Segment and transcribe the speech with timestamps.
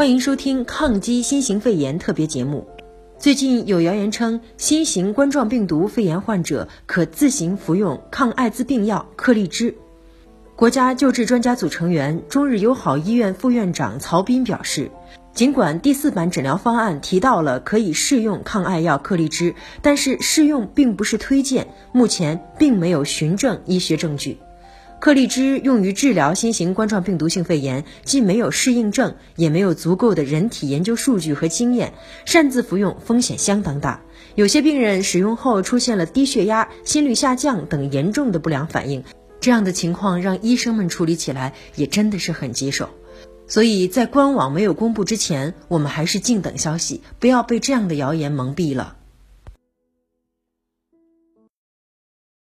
[0.00, 2.66] 欢迎收听抗击新型肺炎特别节目。
[3.18, 9.74] 最近有谣言称，新型冠状病毒肺炎患者可自行服用抗艾滋病药克利芝。
[10.56, 14.90] 国家救治专家组成员、中日友好医院副院长曹斌表示，
[15.34, 24.38] 尽管第四版诊疗方案提到了可以试用抗艾药克利芝，但是试用并不是推荐，目前并没有循证医学证据。
[25.00, 31.94] 克利芝用于治疗新型冠状病毒性肺炎，既没有适应症，也没有足够的人体研究数据和经验，
[32.26, 34.02] 擅自服用风险相当大。
[34.34, 39.02] 有些病人使用后出现了低血压、心率下降等严重的不良反应，
[39.40, 42.90] 这样的情况让医生们处理起来也真的是很棘手。
[43.46, 48.98] 所以在官网没有公布之前，我们还是静等消息，不要被这样的谣言蒙蔽了。